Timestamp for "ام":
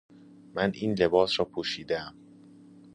2.01-2.15